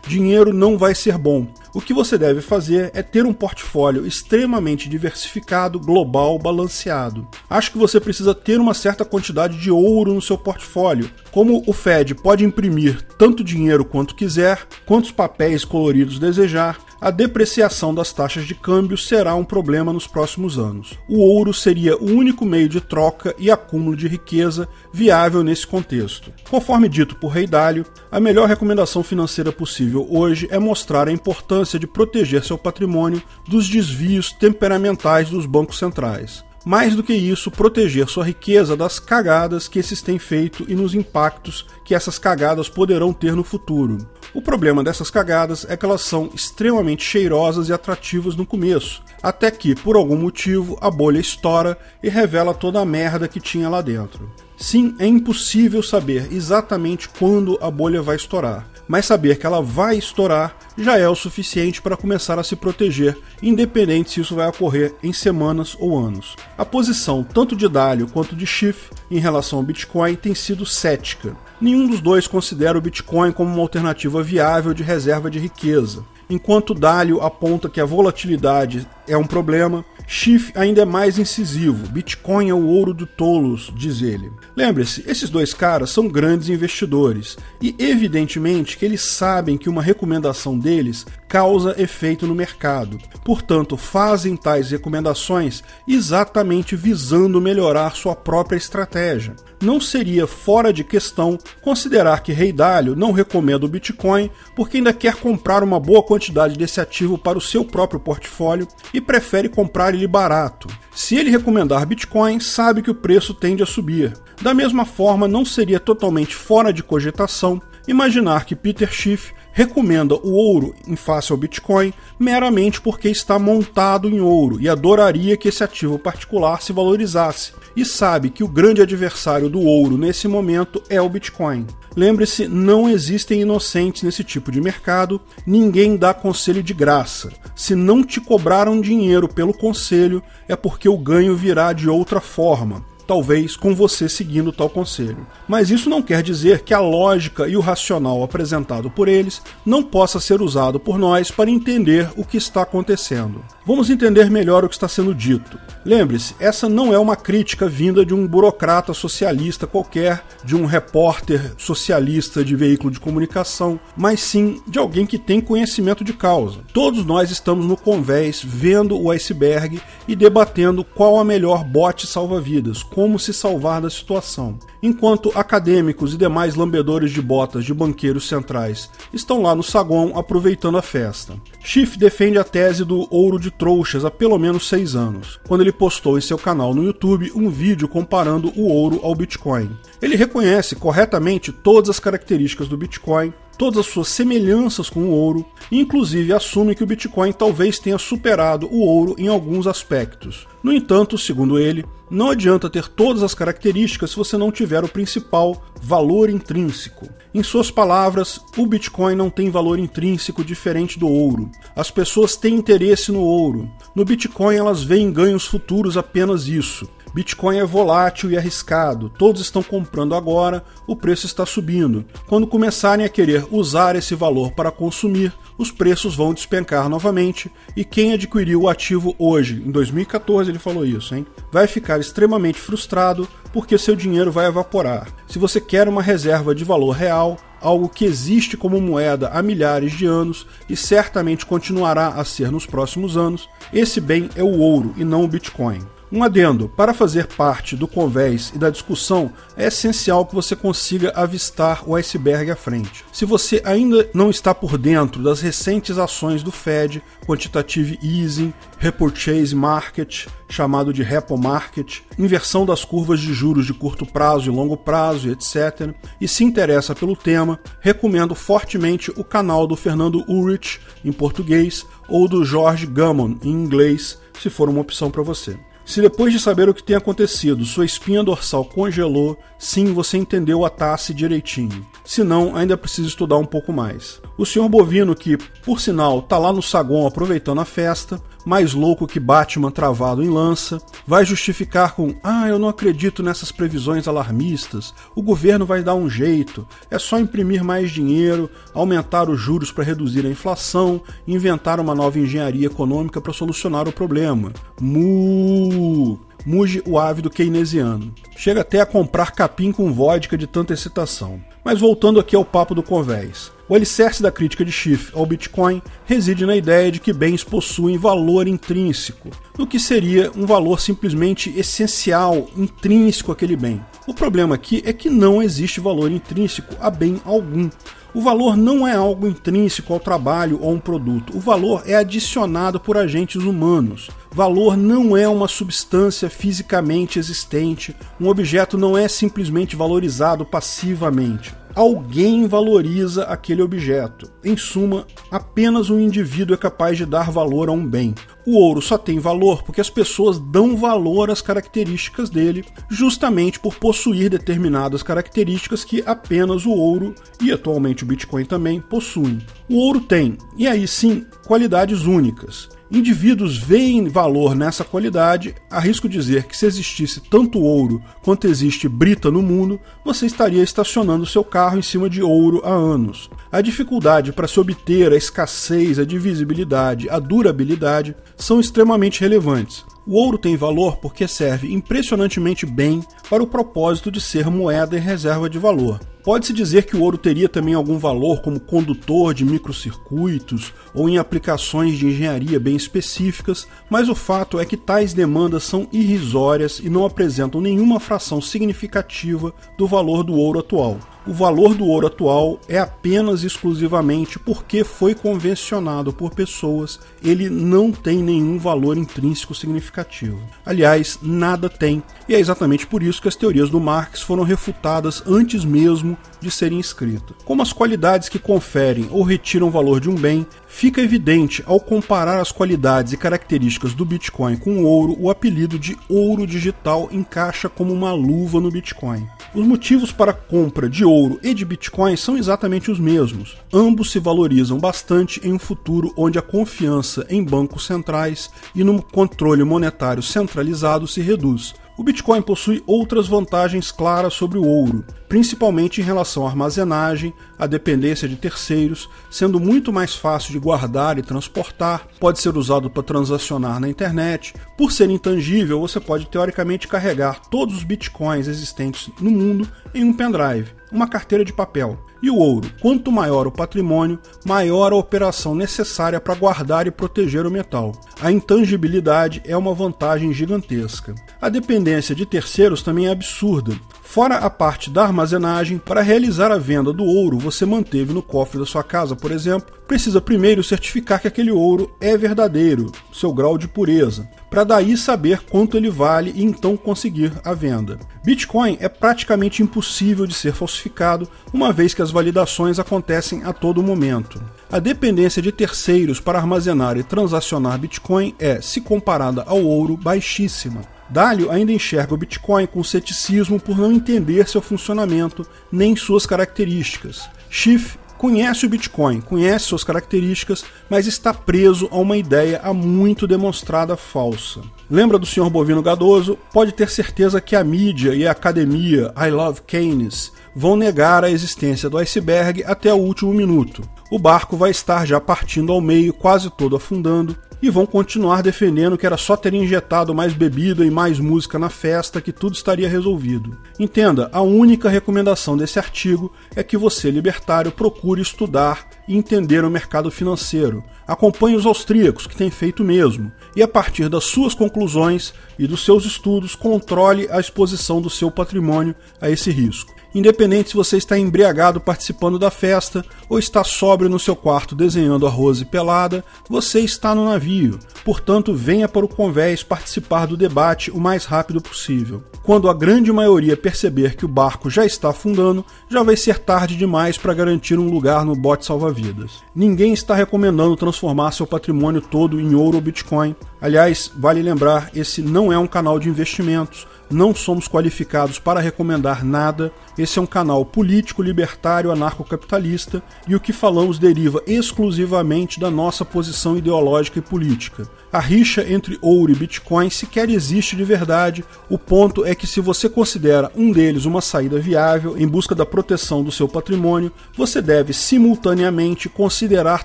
dinheiro 0.06 0.52
não 0.52 0.76
vai 0.76 0.94
ser 0.94 1.16
bom. 1.16 1.46
O 1.74 1.80
que 1.80 1.94
você 1.94 2.18
deve 2.18 2.42
fazer 2.42 2.90
é 2.92 3.02
ter 3.02 3.24
um 3.24 3.32
portfólio 3.32 4.06
extremamente 4.06 4.90
diversificado, 4.90 5.80
global, 5.80 6.38
balanceado. 6.38 7.26
Acho 7.48 7.72
que 7.72 7.78
você 7.78 7.98
precisa 7.98 8.34
ter 8.34 8.60
uma 8.60 8.74
certa 8.74 9.06
quantidade 9.06 9.56
de 9.56 9.70
ouro 9.70 10.12
no 10.12 10.20
seu 10.20 10.36
portfólio. 10.36 11.10
Como 11.30 11.62
o 11.66 11.72
Fed 11.72 12.14
pode 12.14 12.44
imprimir 12.44 13.00
tanto 13.16 13.42
dinheiro 13.42 13.86
quanto 13.86 14.14
quiser, 14.14 14.66
quantos 14.84 15.10
papéis 15.10 15.64
coloridos 15.64 16.19
desejar, 16.19 16.78
a 17.00 17.10
depreciação 17.10 17.92
das 17.92 18.12
taxas 18.12 18.44
de 18.44 18.54
câmbio 18.54 18.96
será 18.96 19.34
um 19.34 19.44
problema 19.44 19.92
nos 19.92 20.06
próximos 20.06 20.56
anos. 20.56 20.96
O 21.08 21.18
ouro 21.18 21.52
seria 21.52 21.96
o 21.96 22.04
único 22.04 22.44
meio 22.44 22.68
de 22.68 22.80
troca 22.80 23.34
e 23.38 23.50
acúmulo 23.50 23.96
de 23.96 24.06
riqueza 24.06 24.68
viável 24.92 25.42
nesse 25.42 25.66
contexto. 25.66 26.32
Conforme 26.48 26.88
dito 26.88 27.16
por 27.16 27.32
Rei 27.32 27.44
Dalio, 27.44 27.84
a 28.08 28.20
melhor 28.20 28.46
recomendação 28.46 29.02
financeira 29.02 29.50
possível 29.50 30.06
hoje 30.08 30.46
é 30.48 30.60
mostrar 30.60 31.08
a 31.08 31.12
importância 31.12 31.62
de 31.79 31.87
proteger 31.87 32.44
seu 32.44 32.59
patrimônio 32.59 33.23
dos 33.47 33.69
desvios 33.69 34.32
temperamentais 34.32 35.31
dos 35.31 35.47
bancos 35.47 35.79
centrais. 35.79 36.44
mais 36.64 36.94
do 36.94 37.03
que 37.03 37.12
isso, 37.12 37.50
proteger 37.50 38.09
sua 38.09 38.25
riqueza 38.25 38.76
das 38.76 38.99
cagadas 38.99 39.67
que 39.69 39.79
esses 39.79 40.00
têm 40.00 40.19
feito 40.19 40.64
e 40.69 40.75
nos 40.75 40.94
impactos 40.94 41.67
que 41.85 41.94
essas 41.94 42.19
cagadas 42.19 42.69
poderão 42.69 43.12
ter 43.12 43.35
no 43.35 43.44
futuro. 43.44 43.99
O 44.32 44.41
problema 44.41 44.82
dessas 44.82 45.11
cagadas 45.11 45.67
é 45.69 45.76
que 45.76 45.85
elas 45.85 46.03
são 46.03 46.31
extremamente 46.35 47.05
cheirosas 47.05 47.69
e 47.69 47.73
atrativas 47.73 48.37
no 48.37 48.47
começo, 48.47 49.03
até 49.23 49.50
que, 49.50 49.75
por 49.75 49.97
algum 49.97 50.17
motivo, 50.17 50.79
a 50.81 50.91
bolha 50.91 51.19
estoura 51.19 51.76
e 52.03 52.09
revela 52.09 52.55
toda 52.55 52.81
a 52.81 52.85
merda 52.85 53.29
que 53.29 53.41
tinha 53.41 53.69
lá 53.69 53.82
dentro. 53.82 54.31
Sim, 54.62 54.94
é 55.00 55.06
impossível 55.09 55.82
saber 55.82 56.29
exatamente 56.31 57.09
quando 57.09 57.59
a 57.61 57.69
bolha 57.69 58.00
vai 58.00 58.14
estourar, 58.14 58.64
mas 58.87 59.06
saber 59.06 59.37
que 59.37 59.44
ela 59.44 59.61
vai 59.61 59.99
estourar 59.99 60.56
já 60.79 60.97
é 60.97 61.09
o 61.09 61.17
suficiente 61.17 61.82
para 61.82 61.97
começar 61.97 62.38
a 62.38 62.44
se 62.44 62.55
proteger, 62.55 63.19
independente 63.43 64.12
se 64.12 64.20
isso 64.20 64.37
vai 64.37 64.47
ocorrer 64.47 64.94
em 65.03 65.12
semanas 65.12 65.76
ou 65.81 65.99
anos. 65.99 66.37
A 66.56 66.64
posição 66.64 67.25
tanto 67.25 67.56
de 67.56 67.69
Dalio 67.69 68.06
quanto 68.06 68.37
de 68.37 68.47
Schiff 68.47 68.88
em 69.11 69.19
relação 69.19 69.59
ao 69.59 69.64
Bitcoin 69.64 70.14
tem 70.14 70.32
sido 70.32 70.64
cética. 70.64 71.37
Nenhum 71.61 71.88
dos 71.88 72.00
dois 72.00 72.29
considera 72.29 72.79
o 72.79 72.81
Bitcoin 72.81 73.32
como 73.32 73.53
uma 73.53 73.62
alternativa 73.62 74.23
viável 74.23 74.73
de 74.73 74.85
reserva 74.85 75.29
de 75.29 75.41
riqueza. 75.41 76.05
Enquanto 76.31 76.73
Dalio 76.73 77.20
aponta 77.20 77.69
que 77.69 77.81
a 77.81 77.85
volatilidade 77.85 78.88
é 79.09 79.17
um 79.17 79.26
problema, 79.26 79.85
Schiff 80.14 80.53
ainda 80.55 80.82
é 80.82 80.85
mais 80.85 81.19
incisivo. 81.19 81.88
Bitcoin 81.88 82.50
é 82.50 82.55
o 82.55 82.67
ouro 82.67 82.93
do 82.93 83.06
tolos, 83.06 83.73
diz 83.75 84.03
ele. 84.03 84.31
Lembre-se, 84.55 85.03
esses 85.06 85.31
dois 85.31 85.55
caras 85.55 85.88
são 85.88 86.06
grandes 86.06 86.50
investidores 86.50 87.38
e, 87.62 87.75
evidentemente, 87.79 88.76
que 88.76 88.85
eles 88.85 89.00
sabem 89.00 89.56
que 89.56 89.70
uma 89.70 89.81
recomendação 89.81 90.59
deles 90.59 91.06
causa 91.26 91.75
efeito 91.81 92.26
no 92.26 92.35
mercado. 92.35 92.99
Portanto, 93.25 93.75
fazem 93.79 94.37
tais 94.37 94.70
recomendações 94.70 95.64
exatamente 95.88 96.76
visando 96.76 97.41
melhorar 97.41 97.97
sua 97.97 98.14
própria 98.14 98.59
estratégia. 98.59 99.35
Não 99.62 99.81
seria 99.81 100.26
fora 100.26 100.75
de 100.75 100.85
questão 100.85 101.38
considerar 101.62 102.23
que 102.23 102.32
Rei 102.32 102.53
Dalio 102.53 102.94
não 102.94 103.12
recomenda 103.12 103.64
o 103.64 103.69
Bitcoin 103.69 104.31
porque 104.55 104.76
ainda 104.76 104.93
quer 104.93 105.14
comprar 105.14 105.62
uma 105.62 105.81
boa 105.81 106.03
quantidade 106.03 106.59
desse 106.59 106.82
ativo 106.82 107.17
para 107.17 107.38
o 107.38 107.41
seu 107.41 107.64
próprio 107.64 107.99
portfólio 107.99 108.69
e 108.93 109.00
prefere 109.00 109.49
comprar 109.49 109.94
barato. 110.06 110.69
Se 110.94 111.16
ele 111.16 111.31
recomendar 111.31 111.87
Bitcoin, 111.87 112.40
sabe 112.40 112.82
que 112.82 112.90
o 112.90 112.94
preço 112.94 113.32
tende 113.34 113.62
a 113.62 113.66
subir. 113.66 114.12
Da 114.40 114.52
mesma 114.52 114.84
forma, 114.84 115.28
não 115.28 115.44
seria 115.44 115.81
totalmente 115.81 116.34
fora 116.34 116.72
de 116.72 116.82
cogitação 116.82 117.60
imaginar 117.87 118.44
que 118.44 118.54
Peter 118.54 118.93
Schiff 118.93 119.32
recomenda 119.52 120.14
o 120.14 120.32
ouro 120.32 120.75
em 120.87 120.96
face 120.96 121.31
ao 121.31 121.38
Bitcoin 121.38 121.93
meramente 122.19 122.81
porque 122.81 123.08
está 123.08 123.38
montado 123.38 124.08
em 124.08 124.20
ouro 124.20 124.60
e 124.60 124.69
adoraria 124.69 125.37
que 125.37 125.49
esse 125.49 125.62
ativo 125.62 125.99
particular 125.99 126.62
se 126.62 126.72
valorizasse, 126.72 127.52
e 127.76 127.84
sabe 127.84 128.31
que 128.31 128.44
o 128.44 128.49
grande 128.49 128.82
adversário 128.82 129.49
do 129.49 129.60
ouro 129.60 129.99
nesse 129.99 130.28
momento 130.28 130.82
é 130.88 131.00
o 131.00 131.08
Bitcoin. 131.08 131.66
Lembre-se, 131.96 132.48
não 132.48 132.88
existem 132.88 133.42
inocentes 133.42 134.02
nesse 134.02 134.24
tipo 134.24 134.50
de 134.50 134.60
mercado, 134.60 135.20
ninguém 135.46 135.96
dá 135.96 136.14
conselho 136.14 136.62
de 136.62 136.72
graça. 136.72 137.30
Se 137.54 137.74
não 137.74 138.02
te 138.02 138.20
cobraram 138.20 138.80
dinheiro 138.80 139.28
pelo 139.28 139.52
conselho, 139.52 140.22
é 140.48 140.56
porque 140.56 140.88
o 140.88 140.96
ganho 140.96 141.36
virá 141.36 141.72
de 141.72 141.88
outra 141.88 142.20
forma 142.20 142.84
talvez 143.06 143.56
com 143.56 143.75
você 143.75 144.08
seguindo 144.08 144.52
tal 144.52 144.69
conselho. 144.69 145.26
Mas 145.49 145.70
isso 145.70 145.90
não 145.90 146.02
quer 146.02 146.22
dizer 146.22 146.62
que 146.62 146.75
a 146.75 146.81
lógica 146.81 147.49
e 147.49 147.56
o 147.56 147.60
racional 147.60 148.22
apresentado 148.22 148.90
por 148.90 149.08
eles 149.08 149.43
não 149.64 149.82
possa 149.82 150.20
ser 150.20 150.40
usado 150.40 150.78
por 150.78 150.99
nós 150.99 151.31
para 151.31 151.50
entender 151.50 152.08
o 152.16 152.25
que 152.25 152.37
está 152.37 152.62
acontecendo. 152.62 153.43
Vamos 153.64 153.90
entender 153.90 154.28
melhor 154.28 154.64
o 154.64 154.69
que 154.69 154.75
está 154.75 154.88
sendo 154.88 155.14
dito. 155.14 155.58
Lembre-se, 155.84 156.34
essa 156.40 156.69
não 156.69 156.93
é 156.93 156.99
uma 156.99 157.14
crítica 157.14 157.69
vinda 157.69 158.04
de 158.04 158.12
um 158.12 158.26
burocrata 158.26 158.93
socialista 158.93 159.66
qualquer, 159.66 160.25
de 160.44 160.56
um 160.56 160.66
repórter 160.66 161.54
socialista 161.56 162.44
de 162.44 162.56
veículo 162.56 162.90
de 162.90 162.99
comunicação, 162.99 163.78
mas 163.96 164.20
sim 164.20 164.60
de 164.66 164.78
alguém 164.78 165.06
que 165.06 165.19
tem 165.19 165.40
conhecimento 165.40 166.02
de 166.02 166.12
causa. 166.12 166.60
Todos 166.72 167.04
nós 167.04 167.31
estamos 167.31 167.66
no 167.66 167.76
convés 167.76 168.43
vendo 168.44 169.00
o 169.00 169.10
iceberg 169.10 169.81
e 170.08 170.16
debatendo 170.16 170.84
qual 170.84 171.19
a 171.19 171.25
melhor 171.25 171.64
bote 171.64 172.06
salva-vidas, 172.06 172.82
como 172.92 173.18
se 173.18 173.32
salvar 173.32 173.80
da 173.80 173.90
situação. 173.90 174.58
Enquanto 174.82 175.32
acadêmicos 175.34 176.12
e 176.12 176.18
demais 176.18 176.54
lambedores 176.54 177.10
de 177.10 177.22
botas 177.22 177.64
de 177.64 177.72
banqueiros 177.72 178.28
centrais 178.28 178.90
estão 179.12 179.42
lá 179.42 179.54
no 179.54 179.62
saguão 179.62 180.12
aproveitando 180.14 180.76
a 180.76 180.82
festa. 180.82 181.34
Schiff 181.64 181.98
defende 181.98 182.38
a 182.38 182.44
tese 182.44 182.84
do 182.84 183.06
ouro 183.10 183.38
de 183.38 183.50
trouxas 183.50 184.04
há 184.04 184.10
pelo 184.10 184.38
menos 184.38 184.68
seis 184.68 184.94
anos, 184.94 185.40
quando 185.48 185.62
ele 185.62 185.72
postou 185.72 186.18
em 186.18 186.20
seu 186.20 186.36
canal 186.36 186.74
no 186.74 186.84
YouTube 186.84 187.32
um 187.34 187.48
vídeo 187.48 187.88
comparando 187.88 188.52
o 188.56 188.68
ouro 188.68 189.00
ao 189.02 189.14
Bitcoin. 189.14 189.70
Ele 190.00 190.16
reconhece 190.16 190.76
corretamente 190.76 191.50
todas 191.50 191.88
as 191.88 191.98
características 191.98 192.68
do 192.68 192.76
Bitcoin, 192.76 193.32
todas 193.56 193.78
as 193.78 193.87
suas 193.87 194.08
semelhanças 194.08 194.90
com 194.90 195.04
o 195.04 195.10
ouro, 195.10 195.44
e 195.70 195.81
inclusive 195.81 196.32
assume 196.32 196.75
que 196.75 196.82
o 196.82 196.87
Bitcoin 196.87 197.32
talvez 197.32 197.78
tenha 197.78 197.99
superado 197.99 198.66
o 198.66 198.81
ouro 198.81 199.14
em 199.19 199.28
alguns 199.28 199.66
aspectos. 199.66 200.46
No 200.62 200.72
entanto, 200.72 201.19
segundo 201.19 201.58
ele, 201.58 201.84
não 202.10 202.31
adianta 202.31 202.69
ter 202.69 202.88
todas 202.88 203.22
as 203.22 203.34
características 203.34 204.10
se 204.10 204.16
você 204.16 204.37
não 204.37 204.52
tiver 204.52 204.84
o 204.84 204.88
principal 204.88 205.62
valor 205.81 206.28
intrínseco. 206.28 207.08
Em 207.34 207.43
suas 207.43 207.70
palavras, 207.70 208.38
o 208.56 208.66
Bitcoin 208.66 209.14
não 209.14 209.31
tem 209.31 209.50
valor 209.50 209.78
intrínseco 209.78 210.44
diferente 210.44 210.99
do 210.99 211.08
ouro. 211.08 211.50
As 211.75 211.90
pessoas 211.90 212.37
têm 212.37 212.54
interesse 212.54 213.10
no 213.10 213.20
ouro. 213.20 213.70
No 213.94 214.04
Bitcoin, 214.04 214.54
elas 214.54 214.84
veem 214.84 215.10
ganhos 215.10 215.46
futuros 215.46 215.96
apenas 215.96 216.46
isso. 216.46 216.87
Bitcoin 217.14 217.59
é 217.59 217.64
volátil 217.64 218.31
e 218.31 218.38
arriscado, 218.38 219.11
todos 219.11 219.43
estão 219.43 219.62
comprando 219.62 220.14
agora, 220.14 220.64
o 220.87 220.97
preço 220.97 221.26
está 221.26 221.44
subindo. 221.44 222.05
Quando 222.26 222.47
começarem 222.47 223.05
a 223.05 223.09
querer 223.09 223.47
usar 223.50 223.97
esse 223.97 224.14
valor 224.14 224.53
para 224.53 224.70
consumir, 224.70 225.32
os 225.59 225.70
preços 225.70 226.17
vão 226.17 226.32
despencar 226.32 226.88
novamente 226.88 227.50
e 227.76 227.85
quem 227.85 228.14
adquiriu 228.14 228.62
o 228.62 228.69
ativo 228.69 229.14
hoje, 229.19 229.62
em 229.64 229.70
2014 229.70 230.50
ele 230.50 230.59
falou 230.59 230.87
isso, 230.87 231.14
hein, 231.14 231.26
vai 231.53 231.67
ficar 231.67 232.00
extremamente 232.00 232.59
frustrado 232.59 233.29
porque 233.53 233.76
seu 233.76 233.94
dinheiro 233.94 234.32
vai 234.32 234.47
evaporar. 234.47 235.09
Se 235.29 235.38
você 235.38 235.61
quer 235.61 235.88
uma 235.88 236.03
reserva 236.03 236.55
de 236.55 236.64
valor 236.64 236.93
real, 236.93 237.37
algo 237.61 237.88
que 237.88 238.06
existe 238.06 238.56
como 238.56 238.81
moeda 238.81 239.29
há 239.29 239.43
milhares 239.43 239.93
de 239.93 240.06
anos 240.06 240.47
e 240.69 240.76
certamente 240.76 241.44
continuará 241.44 242.09
a 242.09 242.25
ser 242.25 242.50
nos 242.50 242.64
próximos 242.64 243.17
anos, 243.17 243.49
esse 243.73 244.00
bem 244.00 244.31
é 244.35 244.43
o 244.43 244.59
ouro 244.59 244.94
e 244.97 245.05
não 245.05 245.25
o 245.25 245.29
Bitcoin. 245.29 245.81
Um 246.12 246.23
adendo: 246.23 246.69
para 246.69 246.93
fazer 246.93 247.26
parte 247.26 247.75
do 247.75 247.88
convés 247.88 248.53
e 248.55 248.59
da 248.59 248.69
discussão, 248.69 249.32
é 249.56 249.69
essencial 249.69 250.26
que 250.26 250.35
você 250.35 250.55
consiga 250.55 251.11
avistar 251.17 251.88
o 251.88 251.97
iceberg 251.97 252.50
à 252.50 252.56
frente. 252.56 253.03
Se 253.11 253.25
você 253.25 253.62
ainda 253.64 254.06
não 254.12 254.29
está 254.29 254.55
por 254.55 254.76
dentro 254.76 255.23
das 255.23 255.41
recentes 255.41 255.97
ações 255.97 256.43
do 256.43 256.53
Fed, 256.53 257.03
Quantitative 257.26 257.99
Easing, 258.03 258.53
Repurchase 258.79 259.55
Market, 259.55 260.26
chamado 260.50 260.93
de 260.93 261.03
Repo 261.03 261.38
Market, 261.38 262.00
inversão 262.19 262.67
das 262.67 262.85
curvas 262.85 263.19
de 263.19 263.32
juros 263.32 263.64
de 263.64 263.73
curto 263.73 264.05
prazo 264.05 264.50
e 264.50 264.55
longo 264.55 264.76
prazo, 264.76 265.31
etc., 265.31 265.95
e 266.21 266.28
se 266.28 266.45
interessa 266.45 266.95
pelo 266.95 267.16
tema, 267.16 267.59
recomendo 267.81 268.35
fortemente 268.35 269.11
o 269.16 269.25
canal 269.25 269.66
do 269.66 269.76
Fernando 269.76 270.23
Ulrich, 270.28 270.78
em 271.02 271.11
português, 271.11 271.87
ou 272.07 272.28
do 272.28 272.45
Jorge 272.45 272.87
Gammon, 272.87 273.38
em 273.42 273.50
inglês, 273.50 274.19
se 274.38 274.50
for 274.50 274.69
uma 274.69 274.83
opção 274.83 275.11
para 275.11 275.23
você. 275.23 275.57
Se 275.84 276.00
depois 276.00 276.32
de 276.32 276.38
saber 276.38 276.68
o 276.68 276.74
que 276.74 276.82
tem 276.82 276.96
acontecido, 276.96 277.64
sua 277.64 277.84
espinha 277.84 278.22
dorsal 278.22 278.64
congelou, 278.64 279.36
sim, 279.58 279.92
você 279.92 280.16
entendeu 280.16 280.64
a 280.64 280.70
taça 280.70 281.12
direitinho. 281.12 281.86
Se 282.04 282.22
não, 282.22 282.54
ainda 282.56 282.76
precisa 282.76 283.08
estudar 283.08 283.36
um 283.36 283.44
pouco 283.44 283.72
mais. 283.72 284.20
O 284.38 284.46
senhor 284.46 284.68
Bovino, 284.68 285.14
que, 285.14 285.36
por 285.64 285.80
sinal, 285.80 286.22
tá 286.22 286.38
lá 286.38 286.52
no 286.52 286.62
saguão 286.62 287.06
aproveitando 287.06 287.60
a 287.60 287.64
festa, 287.64 288.20
mais 288.44 288.72
louco 288.75 289.06
que 289.06 289.20
Batman 289.20 289.70
travado 289.70 290.22
em 290.22 290.28
lança, 290.28 290.80
vai 291.06 291.25
justificar 291.25 291.94
com: 291.94 292.14
ah, 292.22 292.49
eu 292.49 292.58
não 292.58 292.68
acredito 292.68 293.22
nessas 293.22 293.52
previsões 293.52 294.08
alarmistas, 294.08 294.94
o 295.14 295.22
governo 295.22 295.66
vai 295.66 295.82
dar 295.82 295.94
um 295.94 296.08
jeito, 296.08 296.66
é 296.90 296.99
só 296.99 297.18
imprimir 297.18 297.64
mais 297.64 297.90
dinheiro, 297.90 298.50
aumentar 298.75 299.28
os 299.28 299.40
juros 299.40 299.70
para 299.70 299.84
reduzir 299.84 300.26
a 300.26 300.30
inflação, 300.30 301.00
inventar 301.26 301.80
uma 301.80 301.94
nova 301.94 302.18
engenharia 302.18 302.66
econômica 302.66 303.20
para 303.20 303.32
solucionar 303.32 303.88
o 303.88 303.92
problema. 303.92 304.52
Mu! 304.80 306.18
Muge 306.44 306.82
o 306.87 306.99
ávido 306.99 307.30
keynesiano. 307.30 308.12
Chega 308.37 308.62
até 308.62 308.80
a 308.80 308.87
comprar 308.87 309.30
capim 309.30 309.70
com 309.70 309.92
vodka 309.92 310.37
de 310.37 310.46
tanta 310.46 310.75
excitação. 310.75 311.40
Mas 311.64 311.78
voltando 311.78 312.18
aqui 312.18 312.34
ao 312.34 312.44
papo 312.44 312.75
do 312.75 312.82
convés. 312.82 313.52
O 313.73 313.75
alicerce 313.75 314.23
da 314.23 314.31
crítica 314.31 314.67
de 314.67 314.71
Schiff 314.71 315.11
ao 315.14 315.25
Bitcoin 315.25 315.81
reside 316.05 316.45
na 316.45 316.55
ideia 316.55 316.93
de 316.93 317.00
que 317.00 317.11
bens 317.11 317.43
possuem 317.43 317.97
valor 317.97 318.47
intrínseco, 318.47 319.31
no 319.57 319.67
que 319.67 319.81
seria 319.81 320.31
um 320.37 320.45
valor 320.45 320.79
simplesmente 320.79 321.49
essencial, 321.59 322.50
intrínseco 322.55 323.33
àquele 323.33 323.57
bem. 323.57 323.83
O 324.07 324.12
problema 324.12 324.57
aqui 324.57 324.83
é 324.85 324.93
que 324.93 325.09
não 325.09 325.43
existe 325.43 325.81
valor 325.81 326.11
intrínseco 326.11 326.76
a 326.83 326.91
bem 326.91 327.19
algum. 327.25 327.71
O 328.12 328.21
valor 328.21 328.59
não 328.59 328.87
é 328.87 328.95
algo 328.95 329.26
intrínseco 329.26 329.95
ao 329.95 329.99
trabalho 329.99 330.59
ou 330.61 330.69
a 330.69 330.75
um 330.75 330.79
produto. 330.79 331.35
O 331.35 331.41
valor 331.41 331.83
é 331.87 331.95
adicionado 331.95 332.79
por 332.79 332.99
agentes 332.99 333.43
humanos. 333.43 334.11
Valor 334.31 334.76
não 334.76 335.17
é 335.17 335.26
uma 335.26 335.49
substância 335.49 336.29
fisicamente 336.29 337.19
existente. 337.19 337.97
Um 338.21 338.29
objeto 338.29 338.76
não 338.76 338.99
é 338.99 339.09
simplesmente 339.09 339.75
valorizado 339.75 340.45
passivamente 340.45 341.55
alguém 341.75 342.47
valoriza 342.47 343.25
aquele 343.25 343.62
objeto. 343.62 344.31
Em 344.45 344.57
suma, 344.57 345.07
apenas 345.31 345.91
um 345.91 345.99
indivíduo 345.99 346.55
é 346.55 346.59
capaz 346.59 346.97
de 346.97 347.07
dar 347.07 347.31
valor 347.31 347.69
a 347.69 347.73
um 347.73 347.87
bem. 347.87 348.14
O 348.47 348.59
ouro 348.59 348.83
só 348.83 348.99
tem 348.99 349.19
valor 349.19 349.62
porque 349.62 349.81
as 349.81 349.91
pessoas 349.91 350.38
dão 350.38 350.76
valor 350.76 351.31
às 351.31 351.41
características 351.41 352.29
dele, 352.29 352.64
justamente 352.91 353.61
por 353.61 353.76
possuir 353.76 354.29
determinadas 354.29 355.02
características 355.02 355.85
que 355.85 356.02
apenas 356.05 356.67
o 356.67 356.71
ouro 356.71 357.14
e 357.41 357.52
atualmente 357.52 358.02
o 358.02 358.07
Bitcoin 358.07 358.45
também 358.45 358.81
possuem. 358.81 359.38
O 359.69 359.76
ouro 359.76 360.00
tem, 360.00 360.37
e 360.57 360.67
aí 360.67 360.88
sim, 360.88 361.25
qualidades 361.47 362.02
únicas 362.02 362.69
indivíduos 362.92 363.56
veem 363.56 364.06
valor 364.06 364.54
nessa 364.54 364.84
qualidade, 364.84 365.54
arrisco 365.70 366.08
dizer 366.08 366.44
que 366.44 366.56
se 366.56 366.66
existisse 366.66 367.20
tanto 367.20 367.58
ouro 367.58 368.02
quanto 368.22 368.46
existe 368.46 368.87
brita 368.87 369.30
no 369.30 369.40
mundo, 369.40 369.80
você 370.04 370.26
estaria 370.26 370.62
estacionando 370.62 371.25
seu 371.25 371.42
carro 371.42 371.78
em 371.78 371.82
cima 371.82 372.08
de 372.08 372.22
ouro 372.22 372.61
há 372.64 372.72
anos. 372.72 373.30
A 373.50 373.62
dificuldade 373.62 374.32
para 374.32 374.46
se 374.46 374.61
obter 374.61 375.11
a 375.11 375.16
escassez, 375.16 375.99
a 375.99 376.04
divisibilidade, 376.04 377.08
a 377.08 377.18
durabilidade 377.18 378.14
são 378.37 378.61
extremamente 378.61 379.20
relevantes. 379.20 379.84
O 380.06 380.16
ouro 380.16 380.37
tem 380.37 380.56
valor 380.56 380.96
porque 380.96 381.26
serve 381.26 381.72
impressionantemente 381.72 382.66
bem 382.66 383.02
para 383.30 383.42
o 383.42 383.46
propósito 383.46 384.11
de 384.11 384.20
ser 384.20 384.50
moeda 384.50 384.96
e 384.96 385.00
reserva 385.00 385.49
de 385.49 385.58
valor. 385.58 385.99
Pode-se 386.25 386.52
dizer 386.52 386.87
que 386.87 386.97
o 386.97 387.02
ouro 387.02 387.19
teria 387.19 387.49
também 387.49 387.75
algum 387.75 387.99
valor 387.99 388.43
como 388.43 388.61
condutor 388.61 389.35
de 389.35 389.45
microcircuitos 389.45 390.73
ou 390.95 391.09
em 391.09 391.19
aplicações 391.19 391.99
de 391.99 392.07
engenharia 392.07 392.61
bem 392.61 392.76
específicas, 392.76 393.67
mas 393.91 394.09
o 394.09 394.14
fato 394.14 394.61
é 394.61 394.64
que 394.64 394.76
tais 394.76 395.12
demandas 395.12 395.64
são 395.64 395.88
irrisórias 395.93 396.79
e 396.79 396.88
não 396.88 397.05
apresentam 397.05 397.61
nenhuma 397.61 397.99
fração 397.99 398.41
significativa 398.41 399.52
do 399.76 399.87
valor 399.87 400.23
do 400.23 400.35
ouro 400.35 400.61
atual. 400.61 400.99
O 401.25 401.33
valor 401.33 401.75
do 401.75 401.87
ouro 401.87 402.09
atual 402.09 402.61
é 402.69 402.81
apenas 402.81 403.45
exclusivamente 403.45 404.41
porque 404.41 404.83
foi 404.83 405.14
convencionado 405.14 406.12
por 406.12 406.35
pessoas, 406.35 406.99
ele 407.23 407.49
não 407.49 407.93
tem 407.93 408.21
nenhum 408.21 408.59
valor 408.59 408.97
intrínseco 408.97 409.55
significativo. 409.55 410.41
Aliás, 410.67 411.21
nada 411.23 411.69
tem, 411.69 412.02
e 412.29 412.35
é 412.35 412.41
exatamente 412.41 412.88
por 412.88 413.05
isso 413.05 413.23
que 413.23 413.29
as 413.29 413.37
teorias 413.37 413.71
do 413.71 413.79
Marx 413.79 414.21
foram 414.21 414.43
refutadas 414.43 415.23
antes 415.25 415.64
mesmo 415.64 416.12
de 416.40 416.50
serem 416.50 416.81
escritas. 416.81 417.37
Como 417.45 417.62
as 417.62 417.73
qualidades 417.73 418.28
que 418.28 418.38
conferem 418.38 419.09
ou 419.11 419.23
retiram 419.23 419.69
o 419.69 419.71
valor 419.71 420.00
de 420.00 420.11
um 420.11 420.14
bem 420.14 420.47
Fica 420.75 421.02
evidente 421.02 421.62
ao 421.66 421.78
comparar 421.78 422.40
as 422.40 422.50
qualidades 422.50 423.12
e 423.12 423.16
características 423.16 423.92
do 423.92 424.07
Bitcoin 424.07 424.57
com 424.57 424.78
o 424.78 424.85
ouro, 424.85 425.14
o 425.21 425.31
apelido 425.31 425.78
de 425.78 425.97
ouro 426.09 426.47
digital 426.47 427.09
encaixa 427.12 427.69
como 427.69 427.92
uma 427.92 428.12
luva 428.12 428.59
no 428.59 428.71
Bitcoin. 428.71 429.28
Os 429.54 429.66
motivos 429.66 430.11
para 430.11 430.31
a 430.31 430.35
compra 430.35 430.88
de 430.88 431.04
ouro 431.04 431.38
e 431.42 431.52
de 431.52 431.64
Bitcoin 431.64 432.16
são 432.16 432.38
exatamente 432.38 432.90
os 432.90 432.99
mesmos. 432.99 433.59
Ambos 433.73 434.11
se 434.11 434.19
valorizam 434.19 434.78
bastante 434.78 435.47
em 435.47 435.52
um 435.52 435.59
futuro 435.59 436.11
onde 436.16 436.38
a 436.38 436.42
confiança 436.42 437.26
em 437.28 437.45
bancos 437.45 437.87
centrais 437.87 438.50
e 438.75 438.83
no 438.83 439.00
controle 439.02 439.62
monetário 439.62 440.23
centralizado 440.23 441.07
se 441.07 441.21
reduz. 441.21 441.75
O 442.02 442.04
Bitcoin 442.04 442.42
possui 442.42 442.82
outras 442.85 443.28
vantagens 443.28 443.92
claras 443.92 444.35
sobre 444.35 444.59
o 444.59 444.66
ouro, 444.66 445.04
principalmente 445.28 446.00
em 446.00 446.04
relação 446.04 446.44
à 446.44 446.50
armazenagem, 446.50 447.32
à 447.56 447.64
dependência 447.64 448.26
de 448.26 448.35
terceiros, 448.35 449.09
sendo 449.30 449.61
muito 449.61 449.92
mais 449.92 450.12
fácil 450.12 450.50
de 450.50 450.59
guardar 450.59 451.16
e 451.16 451.23
transportar, 451.23 452.09
pode 452.18 452.40
ser 452.40 452.56
usado 452.56 452.90
para 452.90 453.04
transacionar 453.04 453.78
na 453.78 453.88
internet. 453.88 454.52
Por 454.76 454.90
ser 454.90 455.11
intangível, 455.11 455.78
você 455.78 456.00
pode 456.00 456.26
teoricamente 456.26 456.88
carregar 456.88 457.40
todos 457.49 457.76
os 457.76 457.85
bitcoins 457.85 458.49
existentes 458.49 459.09
no 459.21 459.30
mundo 459.30 459.68
em 459.94 460.02
um 460.02 460.12
pendrive, 460.12 460.73
uma 460.92 461.08
carteira 461.08 461.44
de 461.44 461.52
papel. 461.52 461.99
E 462.22 462.30
o 462.30 462.37
ouro, 462.37 462.70
quanto 462.80 463.11
maior 463.11 463.46
o 463.49 463.52
patrimônio, 463.52 464.18
maior 464.44 464.92
a 464.92 464.96
operação 464.96 465.54
necessária 465.54 466.20
para 466.20 466.34
guardar 466.34 466.87
e 466.87 466.90
proteger 466.90 467.46
o 467.46 467.50
metal. 467.50 467.92
A 468.20 468.30
intangibilidade 468.30 469.42
é 469.44 469.56
uma 469.56 469.75
vantagem 469.75 470.32
gigantesca. 470.32 471.14
A 471.40 471.49
dependência 471.49 472.14
de 472.14 472.25
terceiros 472.25 472.82
também 472.82 473.08
é 473.08 473.11
absurda. 473.11 473.75
Fora 474.12 474.37
a 474.37 474.50
parte 474.50 474.90
da 474.90 475.04
armazenagem, 475.04 475.78
para 475.78 476.02
realizar 476.02 476.52
a 476.52 476.59
venda 476.59 476.92
do 476.92 477.02
ouro 477.02 477.38
você 477.38 477.64
manteve 477.64 478.12
no 478.12 478.21
cofre 478.21 478.59
da 478.59 478.66
sua 478.66 478.85
casa, 478.85 479.16
por 479.16 479.31
exemplo, 479.31 479.75
precisa 479.88 480.21
primeiro 480.21 480.62
certificar 480.62 481.19
que 481.19 481.26
aquele 481.26 481.50
ouro 481.50 481.97
é 481.99 482.14
verdadeiro, 482.14 482.92
seu 483.11 483.33
grau 483.33 483.57
de 483.57 483.66
pureza, 483.66 484.28
para 484.50 484.64
daí 484.64 484.99
saber 484.99 485.40
quanto 485.50 485.78
ele 485.78 485.88
vale 485.88 486.31
e 486.37 486.45
então 486.45 486.76
conseguir 486.76 487.33
a 487.42 487.54
venda. 487.54 487.99
Bitcoin 488.23 488.76
é 488.81 488.88
praticamente 488.88 489.62
impossível 489.62 490.26
de 490.26 490.35
ser 490.35 490.52
falsificado, 490.52 491.26
uma 491.50 491.73
vez 491.73 491.95
que 491.95 492.02
as 492.02 492.11
validações 492.11 492.78
acontecem 492.78 493.42
a 493.45 493.52
todo 493.54 493.83
momento. 493.83 494.42
A 494.71 494.78
dependência 494.78 495.40
de 495.40 495.50
terceiros 495.50 496.21
para 496.21 496.38
armazenar 496.38 496.99
e 496.99 497.02
transacionar 497.02 497.78
Bitcoin 497.78 498.35
é, 498.38 498.61
se 498.61 498.83
comparada 498.83 499.42
ao 499.47 499.64
ouro, 499.64 499.97
baixíssima. 499.97 500.83
Dalio 501.12 501.50
ainda 501.50 501.73
enxerga 501.73 502.14
o 502.14 502.16
Bitcoin 502.16 502.66
com 502.66 502.83
ceticismo 502.83 503.61
por 503.61 503.76
não 503.76 503.92
entender 503.92 504.49
seu 504.49 504.62
funcionamento 504.62 505.47
nem 505.71 505.95
suas 505.95 506.25
características. 506.25 507.28
Schiff 507.50 507.99
conhece 508.16 508.64
o 508.64 508.69
Bitcoin, 508.69 509.21
conhece 509.21 509.66
suas 509.66 509.85
características, 509.85 510.64
mas 510.88 511.07
está 511.07 511.35
preso 511.35 511.87
a 511.90 511.97
uma 511.97 512.16
ideia 512.16 512.62
há 512.64 512.73
muito 512.73 513.26
demonstrada 513.26 513.95
falsa. 513.95 514.62
Lembra 514.90 515.19
do 515.19 515.26
Sr. 515.26 515.50
Bovino 515.50 515.83
Gadoso? 515.83 516.38
Pode 516.50 516.73
ter 516.73 516.88
certeza 516.88 517.42
que 517.42 517.54
a 517.54 517.62
mídia 517.62 518.14
e 518.14 518.26
a 518.26 518.31
academia 518.31 519.12
I 519.14 519.28
Love 519.28 519.61
Keynes 519.66 520.33
vão 520.57 520.76
negar 520.76 521.25
a 521.25 521.31
existência 521.31 521.90
do 521.90 521.99
iceberg 521.99 522.64
até 522.64 522.95
o 522.95 522.97
último 522.97 523.35
minuto. 523.35 523.83
O 524.11 524.19
barco 524.19 524.57
vai 524.57 524.71
estar 524.71 525.07
já 525.07 525.21
partindo 525.21 525.73
ao 525.73 525.81
meio, 525.81 526.14
quase 526.14 526.49
todo 526.49 526.76
afundando, 526.76 527.37
e 527.62 527.71
vão 527.71 527.87
continuar 527.87 528.42
defendendo 528.42 528.99
que 528.99 529.07
era 529.07 529.16
só 529.16 529.37
ter 529.37 529.54
injetado 529.54 530.12
mais 530.12 530.33
bebida 530.33 530.85
e 530.85 530.90
mais 530.90 531.21
música 531.21 531.59
na 531.59 531.71
festa 531.71 532.21
que 532.21 532.33
tudo 532.33 532.54
estaria 532.54 532.88
resolvido. 532.88 533.57
Entenda, 533.78 534.28
a 534.33 534.42
única 534.42 534.88
recomendação 534.88 535.57
desse 535.57 535.78
artigo 535.78 536.33
é 536.57 536.62
que 536.62 536.76
você, 536.76 537.11
libertário, 537.11 537.71
procure 537.71 538.21
estudar 538.21 538.90
e 539.06 539.16
entender 539.16 539.64
o 539.64 539.71
mercado 539.71 540.11
financeiro. 540.11 540.85
Acompanhe 541.06 541.56
os 541.56 541.66
austríacos, 541.66 542.26
que 542.26 542.37
têm 542.37 542.50
feito 542.50 542.82
o 542.82 542.87
mesmo, 542.87 543.32
e 543.56 543.62
a 543.62 543.68
partir 543.68 544.09
das 544.09 544.25
suas 544.25 544.54
conclusões 544.54 545.35
e 545.59 545.66
dos 545.66 545.85
seus 545.85 546.04
estudos, 546.04 546.54
controle 546.54 547.28
a 547.30 547.40
exposição 547.40 548.00
do 548.00 548.09
seu 548.09 548.30
patrimônio 548.30 548.94
a 549.21 549.28
esse 549.28 549.50
risco. 549.50 549.92
Independente 550.14 550.71
se 550.71 550.76
você 550.76 550.99
está 550.99 551.18
embriagado 551.18 551.80
participando 551.80 552.38
da 552.38 552.50
festa 552.50 553.02
ou 553.30 553.38
está 553.38 553.64
sóbrio 553.64 554.11
no 554.11 554.18
seu 554.18 554.37
quarto 554.37 554.75
desenhando 554.75 555.26
arroz 555.26 555.62
e 555.62 555.64
pelada, 555.64 556.23
você 556.50 556.80
está 556.80 557.14
no 557.14 557.25
navio. 557.25 557.78
Portanto, 558.04 558.54
venha 558.54 558.87
para 558.87 559.06
o 559.06 559.09
convés 559.09 559.62
participar 559.62 560.26
do 560.26 560.37
debate 560.37 560.90
o 560.90 561.00
mais 561.00 561.25
rápido 561.25 561.62
possível. 561.62 562.23
Quando 562.42 562.68
a 562.68 562.75
grande 562.75 563.11
maioria 563.11 563.56
perceber 563.56 564.14
que 564.14 564.25
o 564.25 564.28
barco 564.28 564.68
já 564.68 564.85
está 564.85 565.11
afundando, 565.11 565.64
já 565.88 566.02
vai 566.02 566.16
ser 566.16 566.38
tarde 566.38 566.76
demais 566.76 567.16
para 567.16 567.32
garantir 567.32 567.78
um 567.78 567.90
lugar 567.90 568.25
no 568.25 568.37
bote 568.37 568.66
salva-vidas. 568.92 569.42
Ninguém 569.54 569.92
está 569.92 570.14
recomendando 570.14 570.76
transformar 570.76 571.32
seu 571.32 571.46
patrimônio 571.46 572.00
todo 572.00 572.40
em 572.40 572.54
ouro 572.54 572.76
ou 572.76 572.82
Bitcoin. 572.82 573.34
Aliás, 573.62 574.11
vale 574.16 574.42
lembrar, 574.42 574.90
esse 574.92 575.23
não 575.23 575.52
é 575.52 575.57
um 575.57 575.69
canal 575.69 575.97
de 575.97 576.09
investimentos 576.09 576.85
não 577.12 577.35
somos 577.35 577.69
qualificados 577.69 578.38
para 578.38 578.61
recomendar 578.61 579.25
nada. 579.25 579.71
Esse 579.97 580.19
é 580.19 580.23
um 580.23 580.26
canal 580.26 580.64
político, 580.64 581.23
libertário, 581.23 581.90
anarcocapitalista 581.90 583.02
e 583.28 583.37
o 583.37 583.40
que 583.40 583.52
falamos 583.52 583.99
deriva 583.99 584.42
exclusivamente 584.47 585.61
da 585.61 585.71
nossa 585.71 586.04
posição 586.04 586.57
ideológica 586.57 587.19
e 587.19 587.23
política. 587.23 587.87
A 588.11 588.19
rixa 588.19 588.66
entre 588.71 588.99
ouro 589.00 589.33
e 589.33 589.35
Bitcoin 589.35 589.90
sequer 589.90 590.28
existe 590.31 590.75
de 590.75 590.85
verdade. 590.85 591.45
O 591.69 591.78
ponto 591.78 592.25
é 592.25 592.35
que, 592.35 592.47
se 592.47 592.61
você 592.61 592.88
considera 592.88 593.50
um 593.54 593.71
deles 593.71 594.04
uma 594.04 594.21
saída 594.21 594.59
viável 594.59 595.16
em 595.16 595.26
busca 595.26 595.54
da 595.54 595.66
proteção 595.66 596.23
do 596.23 596.33
seu 596.33 596.49
patrimônio, 596.49 597.12
você 597.37 597.61
deve 597.61 597.92
simultaneamente 597.92 599.09
considerar 599.09 599.85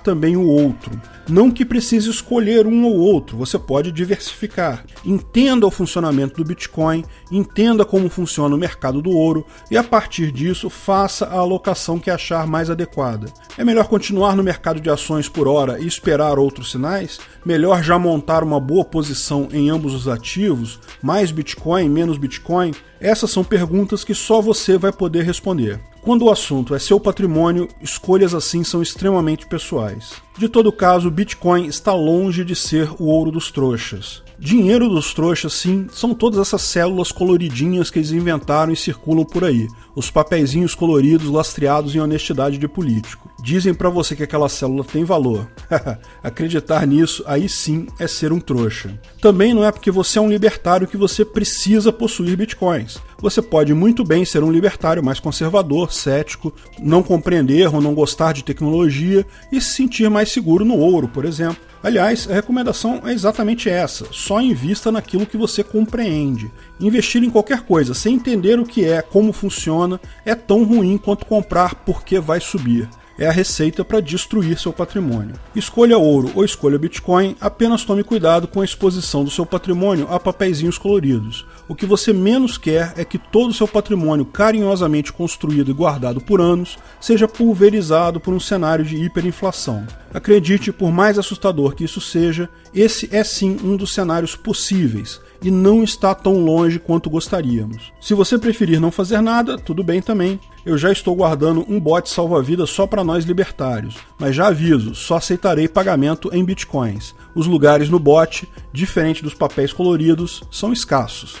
também 0.00 0.36
o 0.36 0.46
outro. 0.46 0.98
Não 1.28 1.50
que 1.50 1.64
precise 1.64 2.08
escolher 2.08 2.66
um 2.66 2.84
ou 2.86 2.96
outro, 2.96 3.36
você 3.36 3.58
pode 3.68 3.92
diversificar. 3.92 4.82
Entenda 5.04 5.66
o 5.66 5.70
funcionamento 5.70 6.38
do 6.38 6.48
Bitcoin 6.48 7.04
entenda 7.30 7.84
como 7.84 8.08
funciona 8.08 8.54
o 8.54 8.58
mercado 8.58 9.02
do 9.02 9.10
ouro 9.10 9.44
e, 9.70 9.76
a 9.76 9.84
partir 9.84 10.32
disso, 10.32 10.70
faça 10.70 11.26
a 11.26 11.34
alocação 11.34 11.98
que 11.98 12.10
achar 12.10 12.46
mais 12.46 12.70
adequada. 12.70 13.30
É 13.58 13.62
melhor 13.62 13.86
continuar 13.86 14.34
no 14.34 14.42
mercado 14.42 14.80
de 14.80 14.88
ações 14.88 15.28
por 15.28 15.46
hora 15.46 15.78
e 15.78 15.86
esperar 15.86 16.38
outros 16.38 16.70
sinais? 16.70 17.20
Melhor 17.44 17.82
já 17.82 17.98
montar 17.98 18.42
uma 18.42 18.58
boa 18.58 18.86
posição 18.86 19.48
em 19.52 19.68
ambos 19.68 19.92
os 19.94 20.08
ativos, 20.08 20.80
mais 21.02 21.30
Bitcoin, 21.30 21.90
menos 21.90 22.16
Bitcoin? 22.16 22.72
Essas 23.00 23.30
são 23.30 23.44
perguntas 23.44 24.02
que 24.02 24.14
só 24.14 24.40
você 24.40 24.76
vai 24.76 24.92
poder 24.92 25.24
responder. 25.24 25.78
Quando 26.02 26.24
o 26.24 26.30
assunto 26.30 26.74
é 26.74 26.78
seu 26.78 26.98
patrimônio, 26.98 27.68
escolhas 27.80 28.34
assim 28.34 28.64
são 28.64 28.82
extremamente 28.82 29.46
pessoais. 29.46 30.14
De 30.36 30.48
todo 30.48 30.72
caso, 30.72 31.10
Bitcoin 31.10 31.66
está 31.66 31.94
longe 31.94 32.44
de 32.44 32.56
ser 32.56 32.90
o 32.98 33.04
ouro 33.04 33.30
dos 33.30 33.50
trouxas. 33.52 34.22
Dinheiro 34.40 34.88
dos 34.88 35.12
trouxas, 35.12 35.52
sim, 35.52 35.88
são 35.92 36.14
todas 36.14 36.38
essas 36.38 36.62
células 36.62 37.10
coloridinhas 37.10 37.90
que 37.90 37.98
eles 37.98 38.12
inventaram 38.12 38.72
e 38.72 38.76
circulam 38.76 39.24
por 39.24 39.44
aí. 39.44 39.66
Os 39.96 40.12
papeizinhos 40.12 40.76
coloridos 40.76 41.28
lastreados 41.28 41.92
em 41.92 41.98
honestidade 41.98 42.56
de 42.56 42.68
político. 42.68 43.28
Dizem 43.42 43.74
para 43.74 43.90
você 43.90 44.14
que 44.14 44.22
aquela 44.22 44.48
célula 44.48 44.84
tem 44.84 45.02
valor. 45.02 45.50
Acreditar 46.22 46.86
nisso, 46.86 47.24
aí 47.26 47.48
sim, 47.48 47.88
é 47.98 48.06
ser 48.06 48.32
um 48.32 48.38
trouxa. 48.38 48.96
Também 49.20 49.52
não 49.52 49.64
é 49.64 49.72
porque 49.72 49.90
você 49.90 50.20
é 50.20 50.22
um 50.22 50.30
libertário 50.30 50.86
que 50.86 50.96
você 50.96 51.24
precisa 51.24 51.92
possuir 51.92 52.36
bitcoins. 52.36 52.98
Você 53.20 53.42
pode 53.42 53.74
muito 53.74 54.04
bem 54.04 54.24
ser 54.24 54.44
um 54.44 54.52
libertário 54.52 55.04
mais 55.04 55.18
conservador, 55.18 55.92
cético, 55.92 56.54
não 56.78 57.02
compreender 57.02 57.74
ou 57.74 57.80
não 57.80 57.92
gostar 57.92 58.32
de 58.32 58.44
tecnologia 58.44 59.26
e 59.50 59.60
se 59.60 59.70
sentir 59.70 60.08
mais 60.08 60.30
seguro 60.30 60.64
no 60.64 60.76
ouro, 60.76 61.08
por 61.08 61.24
exemplo. 61.24 61.67
Aliás, 61.82 62.28
a 62.28 62.34
recomendação 62.34 63.02
é 63.04 63.12
exatamente 63.12 63.68
essa: 63.68 64.06
só 64.10 64.40
invista 64.40 64.90
naquilo 64.90 65.26
que 65.26 65.36
você 65.36 65.62
compreende. 65.62 66.50
Investir 66.80 67.22
em 67.22 67.30
qualquer 67.30 67.62
coisa 67.62 67.94
sem 67.94 68.14
entender 68.14 68.58
o 68.58 68.66
que 68.66 68.84
é, 68.84 69.02
como 69.02 69.32
funciona, 69.32 70.00
é 70.24 70.34
tão 70.34 70.64
ruim 70.64 70.98
quanto 70.98 71.26
comprar 71.26 71.74
porque 71.76 72.18
vai 72.18 72.40
subir 72.40 72.88
é 73.18 73.26
a 73.26 73.32
receita 73.32 73.84
para 73.84 74.00
destruir 74.00 74.58
seu 74.58 74.72
patrimônio. 74.72 75.34
Escolha 75.54 75.98
ouro 75.98 76.30
ou 76.34 76.44
escolha 76.44 76.78
Bitcoin, 76.78 77.36
apenas 77.40 77.84
tome 77.84 78.04
cuidado 78.04 78.46
com 78.46 78.60
a 78.60 78.64
exposição 78.64 79.24
do 79.24 79.30
seu 79.30 79.44
patrimônio 79.44 80.06
a 80.08 80.20
papeizinhos 80.20 80.78
coloridos. 80.78 81.44
O 81.66 81.74
que 81.74 81.84
você 81.84 82.12
menos 82.12 82.56
quer 82.56 82.94
é 82.96 83.04
que 83.04 83.18
todo 83.18 83.50
o 83.50 83.54
seu 83.54 83.66
patrimônio 83.66 84.24
carinhosamente 84.24 85.12
construído 85.12 85.70
e 85.70 85.74
guardado 85.74 86.20
por 86.20 86.40
anos 86.40 86.78
seja 87.00 87.26
pulverizado 87.26 88.20
por 88.20 88.32
um 88.32 88.40
cenário 88.40 88.84
de 88.84 88.96
hiperinflação. 88.96 89.86
Acredite, 90.14 90.72
por 90.72 90.90
mais 90.90 91.18
assustador 91.18 91.74
que 91.74 91.84
isso 91.84 92.00
seja, 92.00 92.48
esse 92.74 93.08
é 93.14 93.22
sim 93.24 93.56
um 93.62 93.76
dos 93.76 93.94
cenários 93.94 94.36
possíveis 94.36 95.20
e 95.42 95.50
não 95.50 95.84
está 95.84 96.14
tão 96.14 96.44
longe 96.44 96.78
quanto 96.78 97.10
gostaríamos. 97.10 97.92
Se 98.00 98.14
você 98.14 98.38
preferir 98.38 98.80
não 98.80 98.90
fazer 98.90 99.20
nada, 99.20 99.56
tudo 99.56 99.84
bem 99.84 100.02
também. 100.02 100.40
Eu 100.66 100.76
já 100.76 100.92
estou 100.92 101.14
guardando 101.14 101.64
um 101.68 101.80
bot 101.80 102.08
salva-vidas 102.10 102.70
só 102.70 102.86
para 102.86 103.04
nós 103.04 103.24
libertários, 103.24 103.96
mas 104.18 104.34
já 104.34 104.48
aviso, 104.48 104.94
só 104.94 105.16
aceitarei 105.16 105.68
pagamento 105.68 106.28
em 106.32 106.44
bitcoins. 106.44 107.14
Os 107.38 107.46
lugares 107.46 107.88
no 107.88 108.00
bot, 108.00 108.48
diferente 108.72 109.22
dos 109.22 109.32
papéis 109.32 109.72
coloridos, 109.72 110.42
são 110.50 110.72
escassos. 110.72 111.36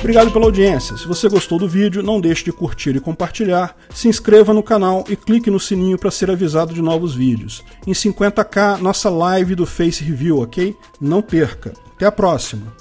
Obrigado 0.00 0.32
pela 0.32 0.46
audiência. 0.46 0.96
Se 0.96 1.06
você 1.06 1.28
gostou 1.28 1.60
do 1.60 1.68
vídeo, 1.68 2.02
não 2.02 2.20
deixe 2.20 2.42
de 2.42 2.50
curtir 2.50 2.96
e 2.96 3.00
compartilhar, 3.00 3.76
se 3.94 4.08
inscreva 4.08 4.52
no 4.52 4.64
canal 4.64 5.04
e 5.08 5.14
clique 5.14 5.48
no 5.48 5.60
sininho 5.60 5.96
para 5.96 6.10
ser 6.10 6.28
avisado 6.28 6.74
de 6.74 6.82
novos 6.82 7.14
vídeos. 7.14 7.62
Em 7.86 7.92
50k, 7.92 8.80
nossa 8.80 9.08
live 9.08 9.54
do 9.54 9.64
Face 9.64 10.02
Review, 10.02 10.40
ok? 10.40 10.76
Não 11.00 11.22
perca. 11.22 11.72
Até 11.94 12.04
a 12.04 12.10
próxima! 12.10 12.74